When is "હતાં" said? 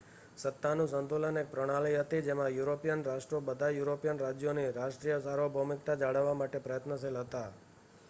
7.25-7.59